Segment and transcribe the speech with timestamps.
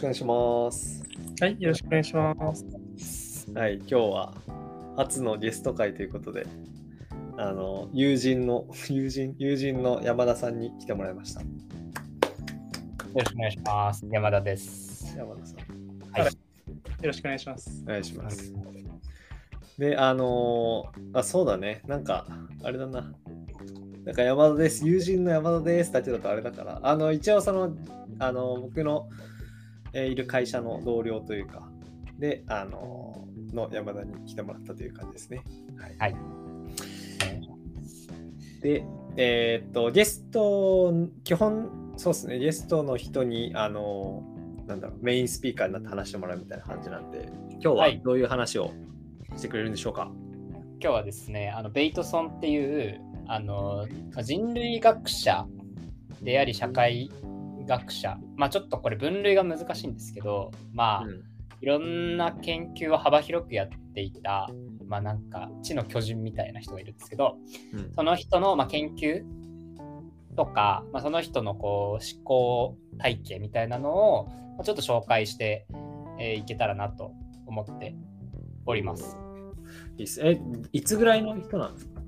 [0.00, 1.02] くお願いします。
[1.40, 3.50] はい、よろしくお願いします。
[3.54, 4.34] はい、今日は
[4.96, 6.46] 初のゲスト会ということで、
[7.36, 11.40] あの、友人の、 友人、友人の山田さんに来てもらいました。
[11.40, 11.46] よ
[13.14, 14.06] ろしくお願いします。
[14.10, 15.16] 山田です。
[15.16, 15.58] 山田さん、
[16.12, 16.32] はい。
[16.32, 16.32] よ
[17.02, 17.82] ろしくお願いします。
[17.84, 18.54] お願いします。
[19.78, 22.26] で、あのーあ、そうだね、なんか、
[22.62, 23.12] あれだな。
[24.04, 27.76] なんか山田です、友人の山田ですだけだとあれだから、あの、一応その、
[28.18, 29.37] あの、僕の、えー
[29.92, 31.68] いる会社の同僚というか、
[32.18, 35.42] で、あのーの山田に来てもらったという感じですね。
[35.78, 35.96] はい。
[35.98, 36.16] はい。
[38.60, 38.84] で、
[39.16, 40.92] えーっと、ゲスト、
[41.24, 44.22] 基本、そうですね、ゲストの人に、あの、
[44.66, 48.72] なんだろう、メインスピーカーになって話してもらうみたいな感じなんで、今日ははいどういう話を
[49.36, 50.10] してくれるんでしょうか？
[50.80, 53.86] 今日はですね、あのベイトソンっていうあの
[54.22, 55.46] 人類学者
[56.20, 57.10] であり社会
[57.68, 61.22] 学者、まあちょっとこれ分類が難しいんですけど、まあ、うん。
[61.60, 64.48] いろんな研究を幅広くやっていた、
[64.86, 67.36] まあなんか知の巨人みたいな人がいるんですけど、
[67.72, 67.92] うん。
[67.94, 69.24] その人のまあ研究
[70.36, 75.66] とか、まあ、その人のこう思考体系みたいなのをまあちょっと紹介して、
[76.20, 77.12] えーいけたらなと
[77.46, 77.94] 思って
[78.64, 79.16] おります。
[79.96, 80.20] いいっす。
[80.24, 80.40] え、
[80.72, 82.00] いつぐらいの人なんですか？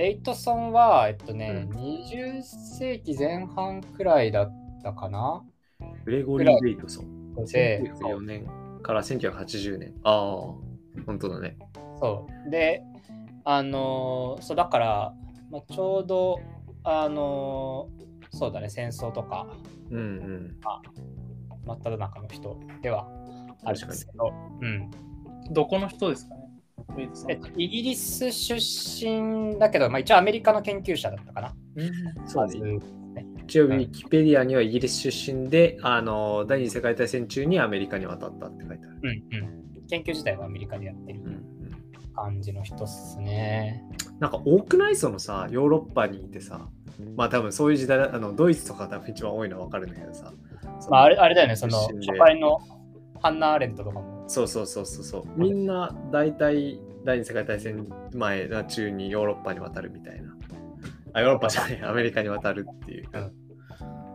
[0.00, 5.42] ベイトソンは、えっとね、うん20世紀前半くらいだったかな？
[6.06, 7.34] グレゴリー・ベイトソン。
[7.44, 8.46] で、1904年
[8.82, 9.94] から1980年。
[10.04, 10.54] ああ、
[11.04, 11.58] 本当だね。
[12.00, 12.50] そう。
[12.50, 12.82] で、
[13.44, 15.14] あのーそうだから、
[15.50, 16.40] まあ、ちょうど、
[16.82, 19.48] あのーそうだね、戦争とか、
[19.90, 20.56] うんうん。
[21.66, 23.06] 真っ只中の人では
[23.64, 24.90] あるんですけど、うん。
[25.52, 26.36] どこの人ですか
[27.28, 31.54] えっと、イギリス出身だけど、まあ、一応アメリカの研究者だったかな。
[32.26, 32.78] そうまずね。
[33.44, 38.98] 一応、ウィキペディアにはイギリス出身で、あの、第二次世界大戦中にアメリカに渡ったって書いてある。
[39.02, 39.86] うんうん。
[39.88, 41.44] 研究自体はアメリカでやってるうんうん
[42.14, 43.82] 感じの人っすね。
[44.18, 44.96] なんか多くない？
[44.96, 46.68] そのさ、ヨーロッパにいてさ、
[47.16, 50.32] まあ多分そういう時代だ、あのドイツとか多分一番多いのは分かるんだけどさ。
[50.90, 52.60] まあ、あれあれだよね、その初回の
[53.22, 54.24] ハンナ・アーレントとかも。
[54.26, 55.24] そうそうそうそうそう。
[55.36, 60.36] みんな大体第二次世界大戦前な中にヨーロッパに渡るみたいな。
[61.12, 63.32] あ、ヨーロッパじゃない、アメリカに渡るっていう、うん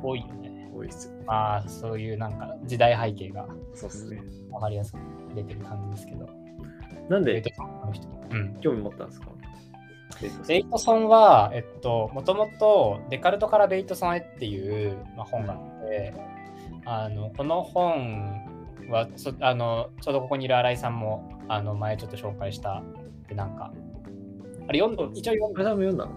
[0.03, 0.69] 多いよね。
[0.75, 1.23] 多いですよね。
[1.25, 4.21] まあ、そういうなんか時代背景がそうっすね。
[4.51, 4.97] 分かりやすく
[5.33, 6.29] 出てる感じですけど。
[7.09, 7.43] なんで。
[8.31, 8.55] うん。
[8.61, 9.27] 興味持ったんですか？
[10.21, 16.13] ベイトソンベイトソンは、えっと、もともとデカルトからベイトソンへっていう、まあ、本があって、
[16.85, 18.54] あのこの本
[18.89, 22.83] はそあのちょうどここにいる新井さんもあの前ちょっと紹介した
[23.27, 23.73] でなんか
[24.67, 26.11] あれ読んだ一応読んだ読んだの？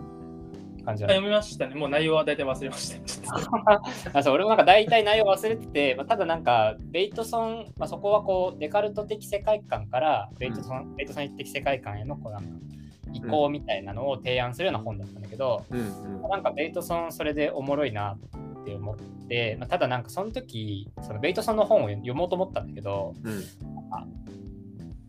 [0.84, 1.74] 感じ読みましたね。
[1.74, 3.00] もう内容は大体忘れました。
[3.00, 12.48] ちょっとあそう俺もなんか大体内容忘れてて、まあ、ただなんかベイトソン、まあ、そこはこうデカルト的世界観からベイトソン、ベイトソン的世界観へのこうなんか
[13.12, 16.30] 移行みたいなのを提案するような本だったんだけど、うんうん。
[16.30, 18.16] なんかベイトソンそれでおもろいな
[18.60, 18.96] って思っ
[19.28, 23.42] て、まあ、ただなんかその時そのベイトソンの本を読もうと思ったんだけどうん。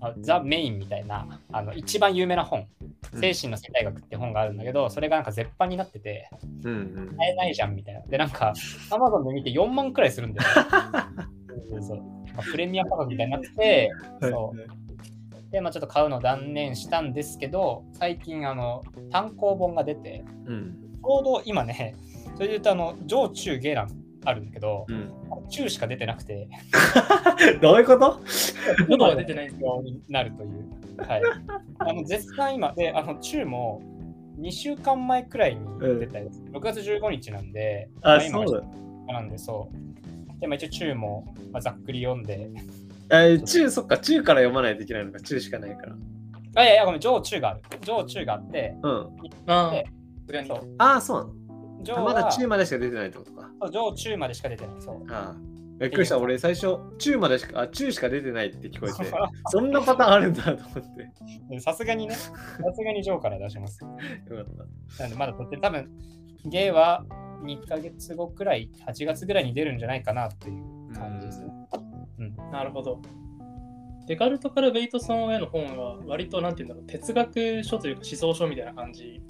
[0.02, 2.68] あザ・メインみたいなあの一番有名な本
[3.14, 3.20] うん。
[3.20, 6.30] 精神の生態学って本があるんだけどそれがなんか絶版になってて
[6.64, 7.18] うんうん。
[7.18, 8.02] 買えないじゃんみたいな。
[8.02, 8.54] でなんか
[8.90, 10.50] Amazon で見て4万くらいするんだよ、
[11.72, 11.98] そうそう
[12.36, 14.89] まあプレミア価格みたいになっててそう
[15.52, 21.96] で、まあ、ちょっと買うのを断念したんですけど最近あの単行本が出てうんちょうど今ね、
[22.36, 23.88] それで言うと、あの、上中下欄
[24.26, 25.12] あるんだけど、うん。
[25.50, 26.48] 中しか出てなくて、
[27.62, 28.20] どういうこと？
[28.90, 30.68] 喉は出てないようになるという。
[30.98, 31.22] はい。
[31.80, 33.82] あの、絶賛今、で、あの、中も
[34.40, 35.62] 2週間前くらいに
[36.00, 38.62] 出たやつ、6月15日なんで、あ、ま今そう
[39.08, 39.14] だ。
[39.14, 39.70] なんで、そ
[40.38, 40.40] う。
[40.42, 42.50] で、まあ、一応中も、まあ、ざっくり読んで、
[43.12, 45.96] え中、そっか、中から読まないといけないのか、中しかないから。
[46.56, 47.62] あ、いやいや、ごめん、上中がある。
[47.82, 49.10] 上中があって、うん。
[49.48, 49.84] あ
[50.28, 50.76] あそう。
[50.78, 51.34] ああ、そう
[51.86, 52.04] なの？
[52.04, 53.50] まだは中までしか出てないってことか。
[53.62, 54.76] そう上中までしか出てない。
[54.80, 55.12] そう。
[55.12, 55.36] ああ。
[55.80, 56.20] びっくりした。
[56.20, 59.12] 俺、最初、中までしか、あ、中しか出てないって聞こえて、
[59.48, 60.96] そ んなパターンあるんだと思っ
[61.50, 61.60] て。
[61.62, 62.34] さすがにね、さ
[62.74, 63.80] すがに上から出します。
[63.86, 64.46] よかっ
[64.98, 65.04] た。
[65.04, 65.90] なんでまだ撮って、多分
[66.46, 67.06] ゲイは
[67.44, 71.48] 2ヶ月後くらい、8月ぐらいに出るんじゃないかなという感じですね。
[72.52, 73.02] なるほど。
[74.08, 79.22] デカルトからベイトソンへの本は割となんていうんだろう哲学書というか思想書みたいな感じ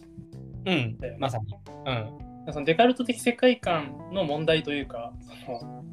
[0.66, 1.46] うんまさに。
[1.86, 2.54] うん。
[2.54, 5.14] そのデカルト的世界観の問題というか
[5.46, 5.90] そのうん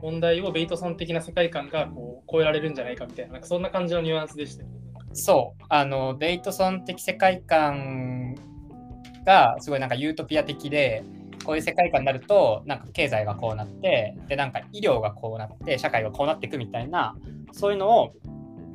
[0.00, 4.82] 問題をベイトソン的な世界観がこう超えられるんじゃないかみたいななんかそんな感じのニュアンスでしたよね。
[5.14, 8.34] そう、あの、ベイトソン的世界観
[9.24, 11.04] がすごいなんかユートピア的で、
[11.44, 17.16] こういう世界観になるとなんか経済がこうなってでなんか医療がこうなって社会がこうなっていくみたいな
[17.52, 18.12] そういうのを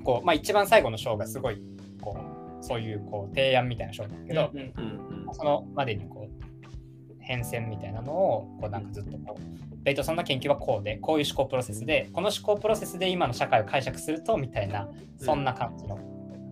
[0.04, 1.62] こう、まあ、一番最後の章がすごい
[2.02, 2.18] こ
[2.62, 5.34] うそういうこう提案みたいな章なんだけど、うんうんうん。
[5.34, 15.98] そのまでにこう変遷みたいなのをこうなんかずっとこうベイトソンの研究はこうでこういう思考プロセスでこの思考プロセスで今の社会を解釈するとみたいなそんな感じの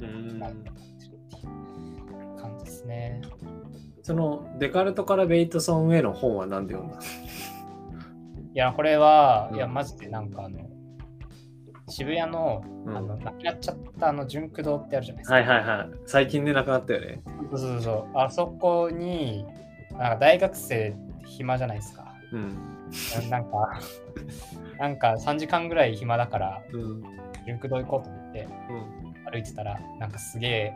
[0.01, 0.39] うん。
[2.37, 3.21] 感じですね。
[4.05, 7.01] そのデカルトからベイトソンへの本は何で読んだい
[8.53, 10.69] やこれはうんいやマジでなんかあの
[11.89, 15.33] 渋谷のうんあのなくなっちゃったあの純駆堂ってあるじゃないですか。
[15.33, 15.89] はいはいはい。
[16.05, 17.23] 最近ね、なくなったよね。
[17.49, 18.17] そうそうそう。
[18.17, 19.43] あそこに
[19.93, 22.13] なんか大学生暇じゃないですか。
[22.31, 23.29] うん。
[23.31, 23.79] なんか
[24.77, 27.01] なんか3時間ぐらい暇だからうん。
[27.47, 29.31] 純駆堂行こうと思ってうん。
[29.31, 30.73] 歩いてたらなんかすげえ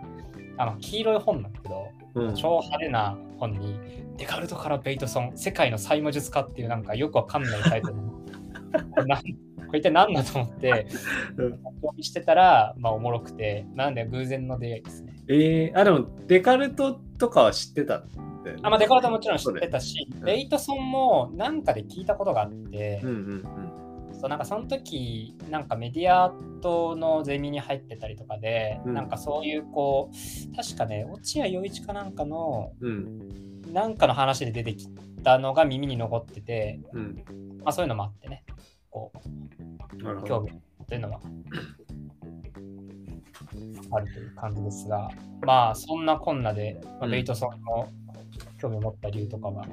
[0.60, 2.36] あの黄色い本なんだけど、うん。
[2.36, 3.80] 超派手な本に
[4.18, 7.96] デカルトからベイトソン世界の債務術家っていうなんかよくわかんないタイトル
[9.70, 10.88] これ一体何だと思って
[11.38, 15.14] うん読みしてたらまあおもろくてなんで偶然の出会いですね。
[15.30, 18.08] えー、あ、でもデカルトとかは知ってたん
[18.44, 18.62] だよね。
[18.64, 20.26] あまあデカルトはもちろん知ってたしうん。
[20.26, 23.89] ベイトソンもなんかで聞いたことがあって、うんうん
[24.20, 26.32] そうなんかその時なんかメディア
[26.62, 32.92] とのゼミに入ってたりとかで、うんなんかそういうこう確かね落合陽一かなんかのうん。
[32.92, 33.74] うん。
[33.74, 34.88] なんかの話で出てき
[35.24, 37.24] たのが耳に残ってて、うん。
[37.64, 38.44] まあ、そういうのもあってね
[38.90, 39.12] こ。
[39.16, 40.52] う興味
[40.88, 41.20] というのは
[43.92, 45.10] あるという感じですが
[45.42, 47.90] まあそんなこんなで、まあうんベイトソンの
[48.60, 49.66] 興味を持った理由とかは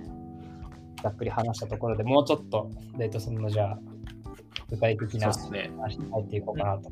[1.02, 3.78] ざっくり話したところでもうちょっとベイトソンのじゃあ
[4.70, 5.32] 具体的な。
[5.32, 6.90] 話に入っていこうかなと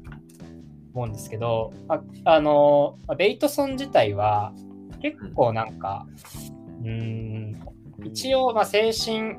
[0.94, 4.52] 思うんですけど、ああのベイトソン自体は
[5.00, 6.06] 結構なんか、
[6.82, 7.56] うーん、
[8.04, 9.34] 一応まあ精神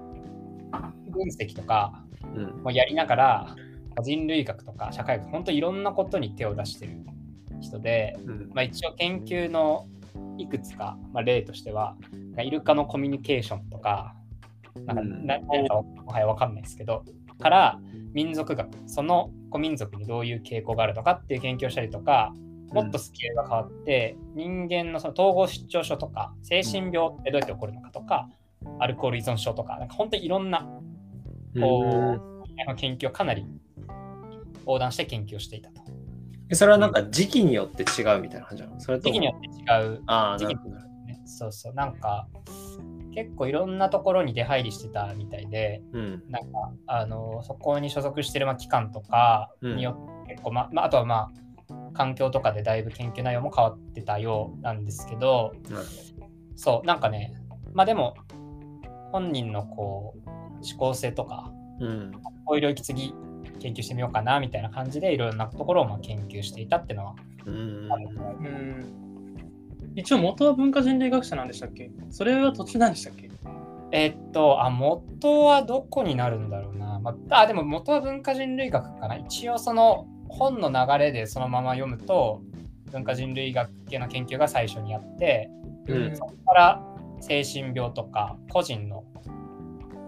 [1.16, 2.04] 分析とか
[2.36, 2.63] うん。
[2.63, 3.56] もやりながら
[4.04, 6.98] 人類学とか社会学本当いろんなことに手を出してる
[7.62, 8.51] 人で、うん。
[8.54, 9.88] まあ、一応研究の
[10.38, 11.95] いくつか、まあ、例としては
[12.38, 14.16] イルカのコミュニケーションとか
[14.86, 17.06] なんかうんな何かもはやわかんないですけど
[17.39, 17.80] から
[18.16, 22.34] 民族学その古民族にどういう傾向があるのかっていう研究をしたりとか
[22.72, 28.28] もっとスケールが変わって、人間のその統合失調症とか精神病ってどうやって起こるのかとか、
[28.80, 30.68] アルコール依存症とかなんか本当にいろんな
[31.60, 33.46] こう研究をかなり
[34.62, 35.82] 横断して研究をしていたと。
[36.50, 38.80] えそれはなんか時期によって違うみたいな感じなの？
[38.80, 40.76] それ時期によって違うああ、なるほど。
[41.06, 41.22] ね。
[41.26, 42.28] そうそう、なんか
[43.16, 46.24] 結構いろんなところに出入りしてたみたいで、うん。
[46.30, 55.86] なんかあのそこに所属してるまあ機関とかによって結構、ままあ、あとはまあ環境とかでだいぶ研究内容も変わってたようなんですけど、なる
[56.58, 57.34] そう、なんかね、
[57.74, 58.16] まあでも
[59.12, 62.12] 本人のこう思考性とか、うん。
[62.46, 63.14] こういう領域次
[63.60, 67.16] 研究してみようかなみたいな感じでいろんなところをまあ研究していたっていうのは
[67.46, 67.88] うん。
[67.92, 68.08] ある。
[68.10, 69.05] くらいうん
[69.95, 71.89] 一応元は文化人類学者なんでしたっけ？
[72.12, 73.30] それは途中なんでしたっけ？
[73.92, 77.00] えっと、あ、元はどこになるんだろうな。
[77.00, 79.15] まあ、あでも元は文化人類学かな。
[79.15, 82.42] 一応その本の流れでそのまま読むと、
[82.92, 85.50] 文化人類学系の研究が最初にあって、
[85.88, 86.81] うんそこから
[87.21, 89.06] 精神病とか個人の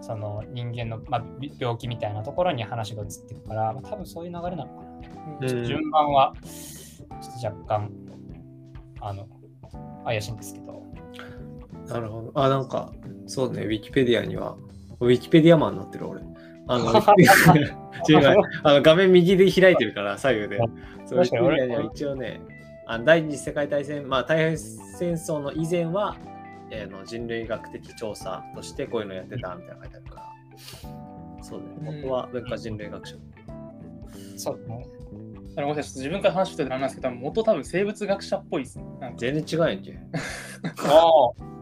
[0.00, 4.88] その人間の、まあ、び病気みたいなところに話が移っていくから、まあ、多分そういう流れなのかな。
[5.40, 7.90] うん順番はちょっと若干
[9.00, 9.26] あの
[10.08, 10.82] 怪しいんですけど。
[11.86, 12.32] なるほど。
[12.34, 12.92] あ、なんか、
[13.26, 14.56] そうね、ウィキペディアには、
[15.00, 16.22] ウィキペディアマンになってる俺。
[16.66, 16.88] あの、
[18.62, 20.58] あの画面右で開いてるから、左右で。
[21.04, 22.40] そうウィキペは一応ね、
[22.86, 26.16] あの第二次世界大戦、まあ、太平洋戦争の以前は、
[26.70, 31.42] えーの人類学的調査としてこういうのやってたみたいなの書いてあるから。
[31.42, 33.16] そうね、うん元は文化人類学者。
[34.36, 34.86] そうね。
[35.58, 38.84] あのごめんなさい、ちょっと自分から話してたらなんですけど、元多分生物学者っぽいですね。
[39.16, 39.98] 全然違うやんけ。
[40.86, 41.10] ああ、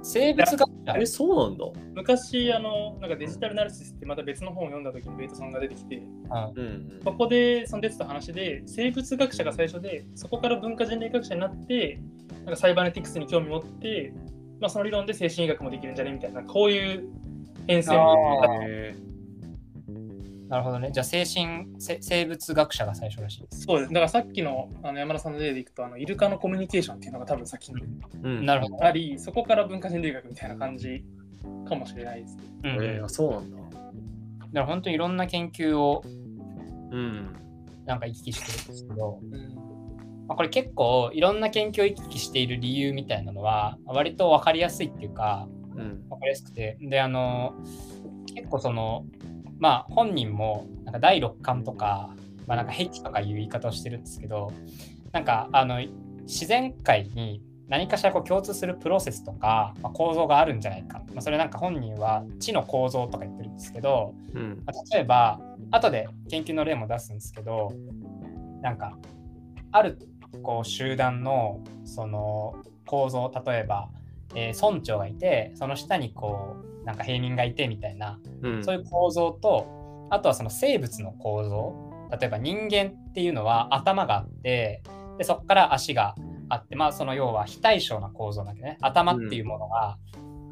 [0.03, 1.65] 生物学者え、そうなんだ。
[1.95, 11.99] 昔あの、なんかデジタルナルシスってまた別の本を読んだ時にベイトさんが出てきて、うんうんそこでその出てた話で、生物学者が最初で、そこから文化人類学者になって、
[12.45, 14.13] なんかサイバネティクスに興味持って、
[14.61, 16.13] まあ、その理論で精神医学もできるんじゃね？
[16.13, 17.09] みたいな、こういう
[17.67, 18.65] 変遷あうん。
[18.65, 18.95] へ
[20.49, 20.91] なるほどね。
[20.93, 23.63] じゃあ、精神、せ生物学者が最初らしいです。
[23.63, 23.93] そうです。
[23.93, 27.87] だからさっきのあの山田さんの例でいくと、あのイルカのコミュニケーションっていうのが多分先にー
[28.23, 28.47] うん。
[28.47, 28.85] なるほど。
[28.85, 31.05] あり、そこから文化人類学みたいな感じ
[31.69, 32.37] かもしれないです。
[32.65, 33.57] うんえーあそうなんだ。
[33.59, 33.71] だか
[34.53, 37.37] ら本当にいろんな研究をうん。
[37.85, 39.31] なんか行き来してるんですけど、うん
[40.27, 47.55] まあ、これ結構いろんな研究を行き来している理由みたいなのは割と分かりやすいっていうかうんわかりやすくて、で、あの、
[48.35, 49.05] 結構その、
[49.59, 52.11] まあ本人もなんか第六感とか、
[52.47, 54.53] まあなんか癖とかいう言い方をしてるんですけど、
[55.13, 55.81] なんかあの
[56.23, 64.63] 自然界に何かしらこう共通するプロセスとか、まあ、構造があるんじゃないか、まあ、それなんか本人は知の構造とか言ってるんですけど、うん。
[64.65, 67.73] まあ例えば後で研究の例も出すんですけど
[68.63, 68.97] なんか
[69.73, 69.99] ある
[70.43, 73.89] こう集団のその構造例えば、
[74.37, 78.65] えー村長がいてその下にこうなんか平民がいてみたいなうん。
[78.65, 81.75] そういう構造とあとはその生物の構造。
[82.21, 84.83] 例えば人間っていうのは頭があって
[85.19, 86.15] でそこから足が
[86.49, 88.79] あってまあその要は非対称な構造なんだけどね。
[88.81, 89.99] 頭っていうものが、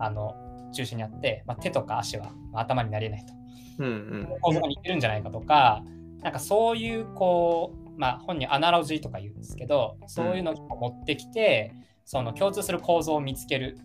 [0.00, 0.34] あの
[0.72, 3.32] 中心にあって、まあ、手とか足はまあ頭になれないと。
[3.78, 4.28] うんうん。
[4.40, 5.84] 構造が似てるんじゃないかとか、
[6.22, 11.72] なんかそういうこう、まあ本にアナロジーとか言うんですけど、そういうのを持ってきて、
[12.04, 13.78] その共通する構造を見つける。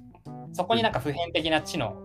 [0.54, 1.96] そこになんか普遍的な知能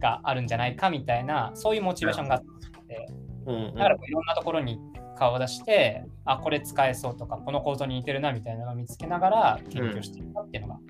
[0.00, 2.42] があるんじゃないかみたいな、そういうモチベーションがあっ
[2.86, 3.06] て、
[3.46, 4.78] だからいろんなところに
[5.16, 10.80] 顔を出して、あ、これ使えそうとか、この構造に似てるなみたいなのを見つけながら研究していったっていうのが、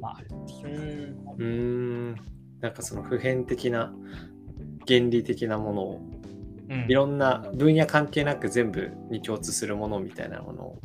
[0.00, 1.16] まああるっていう。
[1.38, 2.14] うん。
[2.60, 3.92] なんかその普遍的な
[4.86, 6.00] 原理的なものを
[6.70, 6.86] うん。
[6.88, 10.78] いろんな分野関係なく全部に共通するものみたいなものを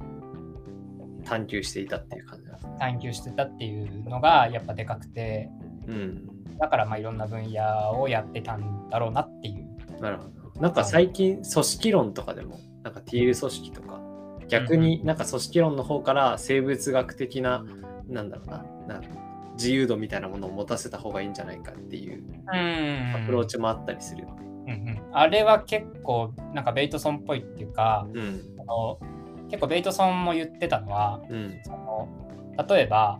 [1.25, 2.75] 探求していたっていう感じなんですね。
[2.79, 5.49] 探求してたっていうのがやっぱでかくて、
[5.87, 6.27] うん。
[6.59, 10.01] だからまあいろんな分野をやってたんだろうなっていう。
[10.01, 10.61] なるほど。
[10.61, 13.99] なんか最近組織論とかでもなんか TL 組織とか
[14.47, 17.65] 逆になんか組織論の方から生物学的な
[18.07, 19.09] なんだろうななんか
[19.57, 24.35] 自由度みたいなものを持たせた方がいいんじゃないかっていううんアプローチもあったりするよね。
[24.67, 28.41] うんうん、あれは結構なんかベイトソンっぽいっていうかうん。
[28.59, 28.99] あの
[29.49, 31.59] 結構ベイトソンも言ってたのはうん。
[31.63, 32.07] その
[32.67, 33.19] 例えば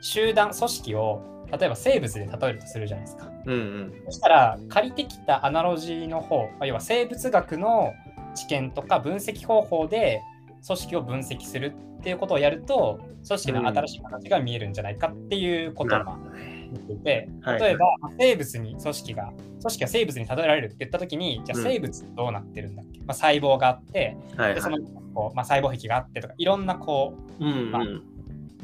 [0.00, 3.30] 集団組織を例えば生物で例えるとするじゃないですか。
[3.46, 4.02] うんうん。
[4.06, 7.92] そしたら借りてきたアナロジーの方、まあ要は生物学の
[8.34, 10.22] 知見とか分析方法で
[10.66, 16.20] 組織を分析するっていうことをやると組織の新しい形が見えるんじゃないかっていうことをなる
[16.72, 16.86] まあほどね。
[16.86, 17.86] 言っていて、はい例えば
[18.18, 24.54] 生物に組織が組織が生物に例えられるって言った時にじゃあうん生物どうなってるんだっけ、まあ、細胞があってはいはい。
[24.54, 24.78] でその
[25.14, 27.70] こう、まあ、細胞壁があってとかいろんなこうんうん。
[27.70, 28.02] まあう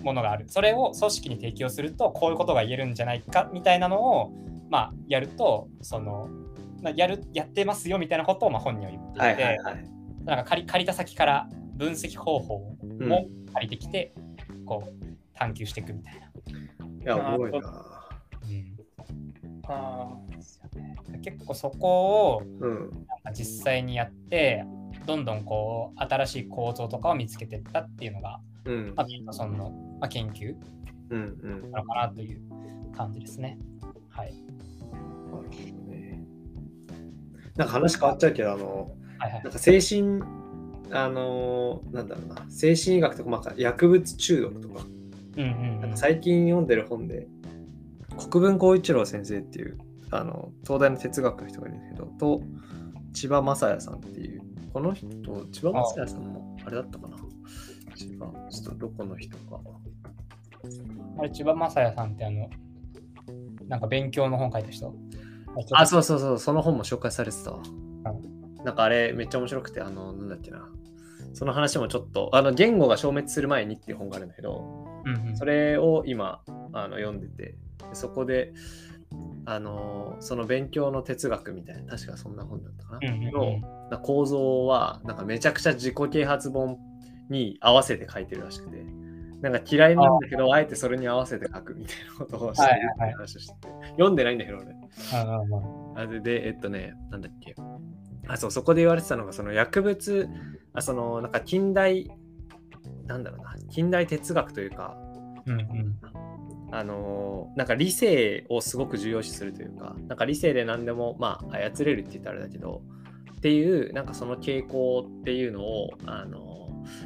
[0.03, 4.33] ものがあるそれを組織に適用するとこういうことが言えるんじゃないかみたいなのを、
[4.71, 6.29] まあ、やるとその、
[6.83, 9.85] まあ、やるやってますよみたいなことをまあ本人は言っていて、はいはいはい。
[10.25, 14.13] なんか借り借りた先から分析方法うんも借りてきて、
[14.67, 16.21] こう探求していくみたいな。
[16.21, 17.85] いや、いな。
[19.71, 22.43] あですよね結構そこを
[23.33, 24.65] 実際にやって
[25.07, 29.03] どんどんこう新しい構造とかを見つけていったっていうのが、うんま。
[29.03, 30.55] あ、ピートソンの、まあ、研究
[31.11, 31.71] うんうん。
[31.71, 32.41] なのかなという
[32.95, 33.59] 感じですね。
[34.11, 34.35] はい。
[34.93, 35.49] なるほど
[35.93, 36.25] ね。
[37.57, 40.23] なんか話変わっちゃうけど、あの、はいはいなんか精神、
[40.91, 44.85] あのーなんだろうな、精神医学とか、まあ、薬物中毒とか、
[45.37, 47.27] うんうんうんなんか最近読んでる本で、
[48.19, 49.79] 国分光一郎先生っていう、
[50.11, 52.43] あの、東大の哲学の人がいるんだけど、と、
[53.13, 55.07] 千葉雅也さんっていう、この人、
[55.53, 57.17] 千葉雅也さんも、あれだったかな？
[57.97, 59.61] 千葉、ちょっとどこの人か。
[61.19, 62.49] あれ、千葉雅也さんってあの、
[63.67, 64.95] なんか勉強の本書いた人？
[65.73, 65.87] あ、う。
[65.87, 67.63] そうそうそう、その本も紹介されてたわ。
[68.65, 70.69] なんかあれめっちゃ面白くて、あの、なんだっけな。
[71.39, 76.43] その話もちょっと、あの、言語が消滅する前にっていう本があるんだけど、うんうんそれを今、
[76.73, 77.57] あの読んでて、で
[77.93, 78.53] そこで、
[79.45, 82.99] あの、その勉強の哲学みたいな、確かそんな本だったかな。
[83.03, 86.77] うんうんうんのな構造は、なんかめちゃくちゃ自己啓発本
[87.31, 88.85] に合わせて書いてるらしくて、
[89.41, 94.75] なんか嫌いなんだけど、あえてそれに合わせて書くみたいなことをしてるっていう話をしてて、読んでないんだけど、俺。
[95.95, 97.55] あれで、えっとね、なんだっけ。
[98.29, 100.29] あ、そう、そこで言われてたのが、その薬物、
[100.75, 102.11] あその、なんか近代、
[103.07, 104.97] なんだろうな、近代哲学というか、
[105.47, 105.99] うんうん。
[106.71, 112.83] あのーなんか理性をすごく重要視するというか、なんか理性で何でも、まあ、操れるって言ったらあれだけど、
[113.39, 116.59] っていう、なんかその傾向っていうのを、あのー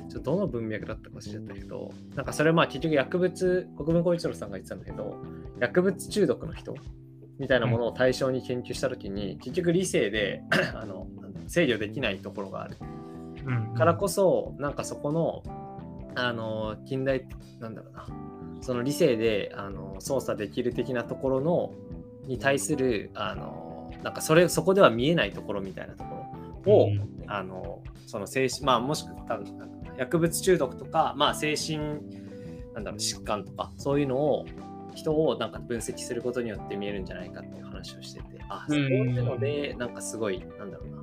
[0.09, 5.17] ちょっとどの文脈だったか忘れちゃったけど、なんかそれまあ結局薬物、国分光一郎さんが言ってたんだけど、
[5.59, 6.75] 薬物中毒の人
[7.39, 10.43] みたいなものを対象に研究したときに、結局理性で
[10.75, 11.07] あの
[11.49, 12.77] 制御できないところがある。
[12.81, 13.03] うん
[13.47, 13.75] うん。
[13.75, 15.43] からこそ、なんかそこの、
[16.15, 17.27] あの、近代、
[17.61, 18.07] なんだろうな、
[18.61, 21.75] その理性であの操作できる的なところの、
[22.27, 26.11] に対する、あの、なんかそれ、そこでは見えないところみたいなとこ
[26.67, 26.73] ろ。
[26.85, 29.41] を、うんあの、その精神、まあもしくは
[29.97, 31.79] 薬物中毒とか、まあ精神、
[32.75, 34.47] なんだろう、疾患とか、そういうのを、
[34.94, 41.02] 人をなんか分析することによって見えるんじゃないかっていう話をしてて、あ、そういうので、なんかすごい、なんだろうな、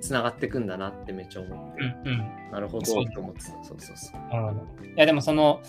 [0.00, 2.50] つながってくんだなってめっちゃ思って、うんうん。
[2.52, 3.64] なるほどと思ってた。
[3.64, 4.20] そうそうそう。
[4.82, 4.88] うん。
[4.88, 5.60] いやでもその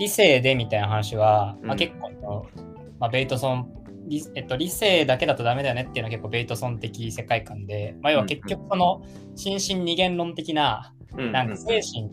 [0.00, 1.78] 理性でみたいな話は、まあ、うん。
[1.78, 2.46] 結構
[2.98, 3.72] まあ、ベイトソン
[4.08, 9.02] 理,、えっと、理性だけだとダメだよねっていうのは結構ベイトソン的世界観で、まあ、要は結局その
[9.34, 11.32] 心身二元論的なうん。
[11.32, 12.10] なんか精神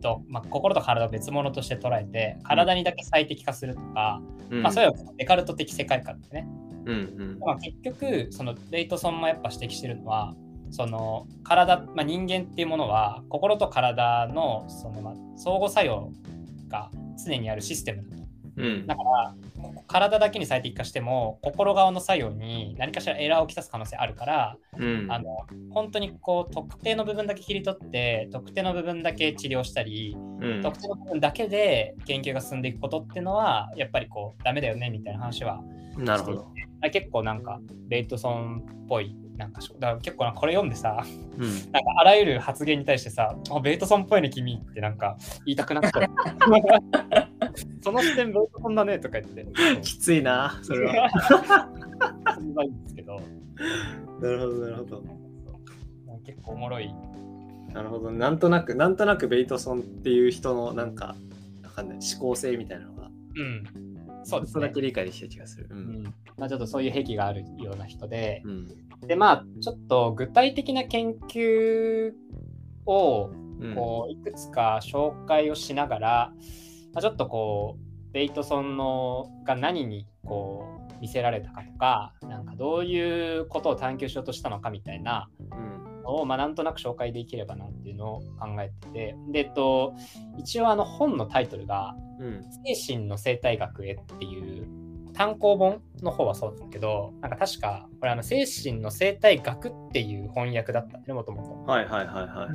[0.00, 4.62] と、まあ、心と体を別物として捉えて体にだけ最適化するとか、うん。
[4.62, 6.48] まあ、それはデカルト的世界観でね、
[6.86, 7.38] うんうん。
[7.38, 10.34] まあ、結局そのベイトソンもやっぱ指摘してるのは
[10.70, 16.12] その体、まあ、人間っていうものは心と体のその、まあ、相互作用
[16.68, 16.90] が
[17.24, 18.19] 常にあるシステムだと。
[18.60, 18.86] うん。
[18.86, 19.34] だから
[19.86, 25.06] 体だけに最適化しても心側の作用に何かしらエラーをきたす可能性あるから、うん。
[25.10, 30.62] あの本当にこう特定の部分だけ切り取って特定の部分だけ治療したり、うん。
[30.62, 35.62] 特定の部分だけで研究が進んでいくことっていうのはやっぱりこうダメだよねみたいな話は
[35.96, 36.48] なるほど。
[36.82, 41.04] あ結構なんかベイトソンっぽいなんかしょだから結構これ読んでさ
[41.38, 41.72] うん。
[41.72, 45.90] なんかあらゆる発言に対してさあベイトソンっぽいね君ってなんか言いたくなった
[47.82, 49.46] その視点ベイトソンだねとか言って。
[49.82, 51.10] きついな、それは。
[52.34, 53.20] そんないいんですけど。
[54.20, 55.02] なるほど、なるほど。
[56.24, 56.94] 結構おもろい。
[57.72, 58.10] なるほど。
[58.10, 61.16] なんとなく、なんとなくベイトソンっていう人のなんか、
[61.62, 63.89] わかんない、思考性みたいなのが、うん
[64.24, 65.68] そうですねそれだけ理解できた気がする。
[65.70, 65.74] う。
[65.74, 68.68] うんんまあ、ちょっとそういう癖があるような人で、うん。
[69.06, 72.12] でまあちょっと具体的な研究
[72.86, 76.32] をうんこういくつか紹介をしながら、
[76.94, 85.79] まあ、ちょっとこうベイトソンのが何にこう見せられたかとかなんかどういうことを探求しようとしたのかみたいなうん。
[86.10, 89.94] のを、まあ、なんとなく紹介できればなっていうのを考えててで、えっと、
[90.38, 92.44] 一応あの本のタイトルがうん。
[92.76, 94.66] 「精神の生態学へ」っていう
[95.14, 101.72] 単行本の方はそうだけどなんか確かこれあの精神の生態学っていう翻訳だったんでもともと。
[101.72, 102.48] はいはいはいは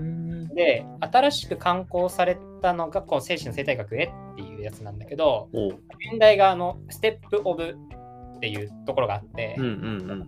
[0.52, 0.56] い。
[0.56, 5.50] で新しく刊行されたのがこう精神の生態学へっていうやつなんだけど。
[6.12, 7.76] 現代側のステップオブ
[8.36, 10.28] っていうところがあって、うんうん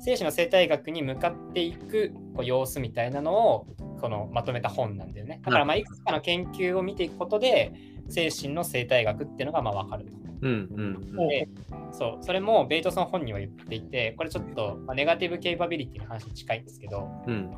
[0.00, 3.66] 精神の生態学に向かっていくこう様子みたいなのを
[4.00, 5.40] このまとめた本なんだよね。
[5.44, 7.72] だからまあいくつかの研究を見ていくことで
[8.08, 10.12] 精神の生態学っていうのがまあ分かると。
[10.42, 10.68] うん。
[10.70, 11.28] うんうん。
[11.28, 11.48] で
[11.92, 17.50] そうそれもベイトソン本人は言っていてこれちょっと、まあ、ネガティブケイパビリティの話に近いんですけどうん。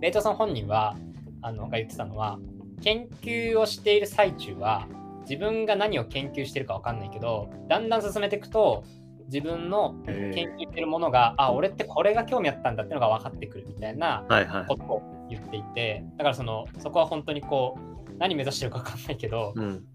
[0.00, 0.96] ベイトソン本人は
[1.42, 2.38] あのが言ってたのは
[2.82, 4.88] 研究をしている最中は
[5.22, 8.84] 自分が何を研究してるか分かんないけどだんだん進めていくと
[9.26, 14.76] 自分のえ研究してるものが、あ俺ってこれが興味あったんだっていうのが分かってくるみたいなはいはいこ。
[14.76, 19.64] とを言っていてだからそのそこは本当にこう何目指してるか分かんないけど、うん。
[19.64, 19.86] なんか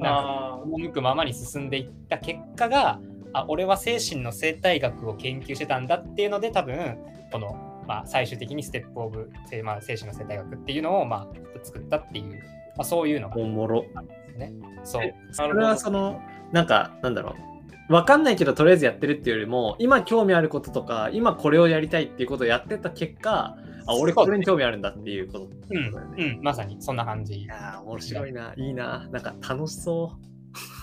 [0.00, 3.00] あ赴くままに進んでいった結果が
[3.32, 6.98] あ俺は精神の生態学を研究してたんだっていうので多分
[7.32, 11.28] この、まあ、最終的にステップオブ、せまあ、精神の生態学っていうのを、まあ、
[11.64, 12.34] 作ったっていう、
[12.76, 13.84] まあ、そういうのがおもろ。
[13.96, 14.52] あるんですね。
[14.84, 16.20] そうえそれはその、
[16.52, 17.53] なんか、なんだろう。
[17.88, 25.94] わかんないけど、とりあえずやってるっていうよりも、今興味あることとか、今これをやりたいっていうことをやってた結果、あ、俺これに興味あるんだっていうことってうん。
[26.18, 27.34] うん、まさにそんな感じ。
[27.34, 28.54] いいやー、面白いな。
[28.56, 29.06] いいな。
[29.12, 30.12] なんか楽しそ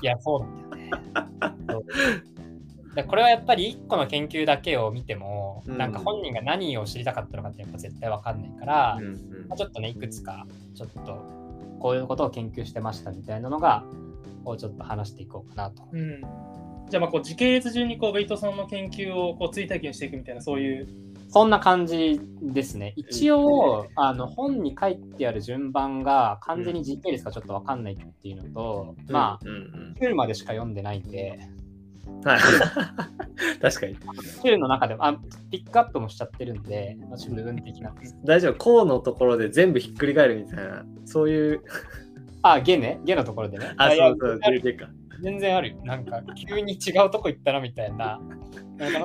[0.02, 3.04] や、そうなんだよね。
[3.08, 9.04] これはやっぱり一個の研究だけを見ても、うんなんか本人が何を知りたかったのかってやっぱ絶対わかんないから、う。
[9.04, 11.26] うんうんまあ、ちょっとね、いくつか、ちょっと、
[11.80, 13.86] こういうことを研究してましたみたいなのが、
[14.44, 15.88] をちょっと話していこうかなと。
[15.92, 16.22] うん、
[16.92, 20.88] じゃあまあこう時系列順にこうベイトソンの研究をこう追体験していくみたいなそういう。
[21.30, 22.92] そんな感じですね。
[22.98, 29.58] 一応、あの本に書いてある順番が完全に時系列かちょっとわかんないっていうのと、まあ、うんう
[29.92, 31.40] ん週までしか読んでないんで、
[32.06, 32.20] うん。
[32.28, 32.40] はい。
[33.62, 33.96] 確かに。
[34.44, 35.18] 週の中でも、あ
[35.50, 37.94] ピックアップもしちゃってるんで、まあ、ちょっと部分的な。
[38.26, 38.56] 大丈夫。
[38.56, 41.62] こうのところで全部ひっくり返るみたいな、そういう。
[42.42, 43.74] あ、ゲね、ゲのところでね。
[43.78, 44.94] あ、そうそう、ある全然か。
[45.22, 45.76] 全然ある。
[45.84, 48.20] なんか、急に違うとこ行ったなみたいな。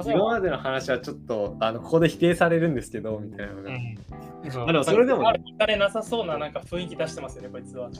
[0.07, 3.71] 今までの話はちょっと、あの、ここで否定されるんですけど、みたいなのが。
[3.71, 7.91] うん、そうあでもそれでもねあるお金なさそうななんか雰囲気出してますよね、こいつは。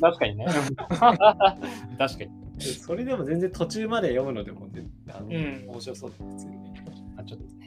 [0.00, 0.46] 確かにね。
[0.88, 2.30] 確かに。
[2.60, 4.68] それでも全然途中まで読むのでも、
[5.08, 6.74] あのうん面白そうですよね。
[7.16, 7.59] あちょっとね。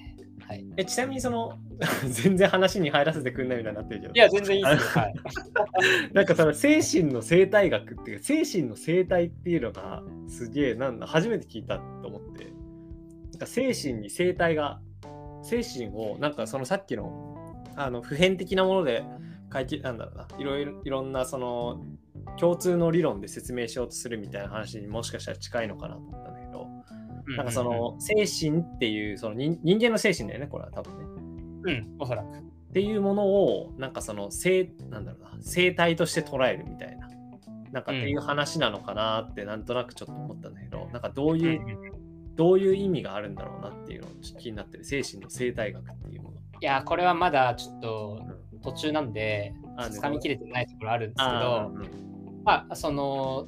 [0.53, 0.65] はい。
[0.77, 1.57] え、ちなみにその、
[2.05, 4.13] 全然話に入らせてくんないみたいになってるけど。
[4.13, 5.03] いや、全然いいですよ。
[5.03, 5.13] はい。
[6.13, 12.45] なんかその精神の生態学っていうか、精神の生態っていうのがすげえ、なんだ、初めて聞いたと思って。
[12.45, 14.79] なんか精神に生態が、
[15.41, 17.35] 精神を、なんかそのさっきの、
[17.75, 19.03] あの、普遍的なもので
[19.49, 21.83] 解決、なんだろうな、いろいろ、いろんなその、
[22.39, 26.42] 共通の理論で説明しようとするみたいな話にもしかしたら近いのかなと思ったんだけど、
[27.37, 31.05] なんかその精神っていうその人人間の精神だよねこれは多分ね。
[31.65, 32.27] うん、おそらく。
[32.27, 32.41] っ
[32.73, 37.07] ていうものをなんかその生なんだろうな生態として捉えるみたいな
[37.73, 41.59] なんかっていう話なのかなってなんとなくちょっと思ったんだけど、なんかどういう、
[42.35, 46.37] どういう意味があるんだろうなっていうのを気になってる精神の生態学っていうもの。
[46.37, 48.21] いや、これはまだちょっと
[48.61, 51.71] 途中なんで、あつかみきれてないところあるんですけあど、
[52.45, 53.47] まあ、その、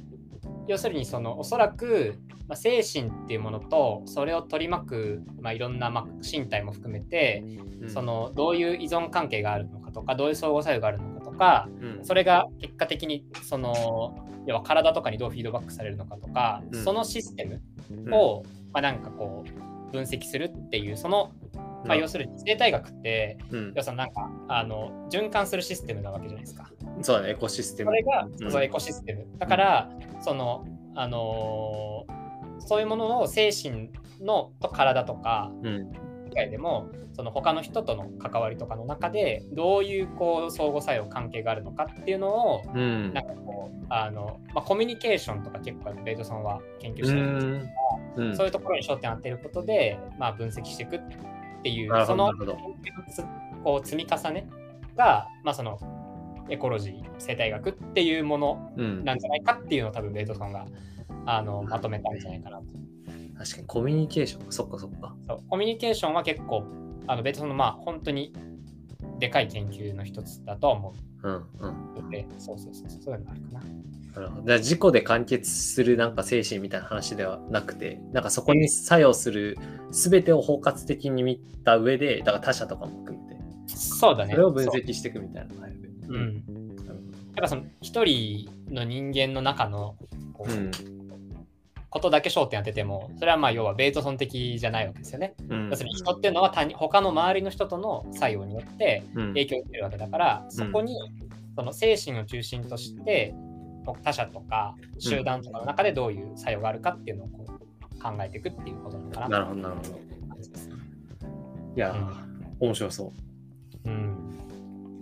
[0.66, 7.44] 要するにそのおそらく、まあ、精神っていうものとそれを取り巻く、まあ、いろんな、まあ、身体も含めて、
[7.80, 21.32] うんそ、のどういう依存関係があるのかとかどういう相互作用があるのかとかうんそれが結果的にその要は体とかにどうフィードバックされるのかとか、うんそのシステムうんを、まあ、なんかこう分析するっていうその、
[21.84, 26.70] まあ、要するに生態学ってうん要するになんかあの循環するシステムなわけじゃないですか。
[27.02, 27.90] そうだね、エコシステム。
[27.90, 29.26] それが、うんそうエコシステム。
[29.38, 32.25] だから、その、あのー
[32.58, 33.90] そういうものを精神
[34.20, 35.68] のと体とかう
[36.36, 43.12] 外でも、その他の人との関わりとかの中で、どういうこう相互作用関係があるのかっていうのを、うん。
[43.12, 48.28] なんかこう、あの、まあ、コミュニケーションとか結構ベイトさんは研究うしてるんですけど、ん。
[48.28, 48.36] うん。
[48.36, 51.00] そういうところに焦点を当てることで、まあ、分析していくっ
[51.62, 52.30] ていうその
[53.64, 54.46] こう積み重ね
[54.94, 55.78] が、まあ、その
[56.48, 59.04] エコロジー、生態学っていうものうん。
[59.04, 60.66] なんじゃないかっていうのを多分ベイトさんが
[61.26, 62.64] あのまとめたんじゃないかなと。
[63.38, 64.52] 確かにコミュニケーション。
[64.52, 65.14] そっかそっか。
[65.28, 66.64] そうコミュニケーションは結構
[67.06, 68.32] あのベイトさんのまあ本当に
[69.18, 71.98] でかい研究の一つだとは思うんうん。
[71.98, 73.60] うので、そうそうそうそう、そういうのあるかな。
[74.14, 74.46] なるほど。
[74.46, 79.58] じゃあ事故で完結するなんか精神みたいな話ではなくて、なんかそこに作用する
[79.90, 84.32] 全てを包括的に見た上で、だから他者とかも含めて、そうだね。
[84.32, 85.88] それを分析していくみたいなのがあるね。
[86.08, 86.34] うん。
[86.86, 89.96] なるほだからその一人の人間の中の
[90.32, 90.95] こう、ど。
[91.96, 95.34] ことだけ焦点当てても、それはまあ要はベイトソン的じゃないわけですよね。
[95.48, 95.70] うん。
[95.70, 100.94] 要するに人っていうのは他人他の周りの人との作用によってうん影響を受けるわけだから、そこに
[101.56, 103.34] その精神を中心として
[104.02, 109.28] 他者とか集団とかの中でどういう作用があるかっていうのをこう考えていくっていうことなのかな。
[109.28, 109.88] なるほど、なるほど。
[109.88, 112.14] いやー、
[112.60, 113.12] 面白そ
[113.84, 113.88] う。
[113.88, 114.36] うん。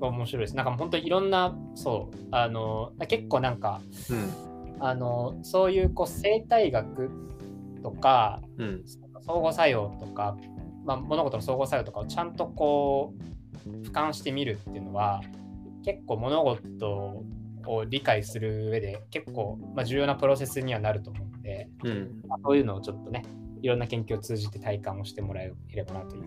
[0.00, 0.56] 面白いです。
[0.56, 3.80] なんか本当にいろんな、そう、あの、結構なんか、
[4.10, 4.53] うん。
[4.80, 7.10] あの、そういうこう生態学
[7.82, 8.84] とか、うん。
[9.26, 10.36] 相互作用とか、
[10.84, 13.14] まあ、物事の相互作用とかをちゃんとこ
[13.66, 15.22] う俯瞰してみるっていうのは
[15.82, 17.24] 結構物事
[17.66, 22.20] を理解する上で結構、まあ、重要なプロセスにはなると思うので、うん。
[22.28, 23.22] まあそういうのをちょっとね
[23.62, 26.24] いろんな研究を通じて体感をしてもらえればなという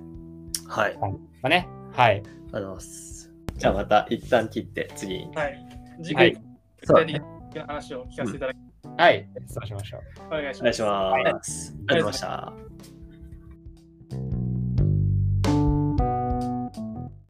[0.67, 0.97] はい。
[0.97, 1.67] 感じですかね。
[1.93, 2.11] はい。
[2.11, 3.31] ありがとうございます。
[3.55, 5.35] じゃあまた一旦切って次に。
[5.35, 5.67] はい。
[6.01, 6.41] 次回、はい
[6.79, 8.57] 具体的な話を聞かせていただき、
[8.97, 9.27] はい。
[9.47, 10.01] そうしましょう。
[10.27, 11.33] お願いしお願いします。
[11.33, 11.75] ます。
[11.87, 12.96] ありがとうございました。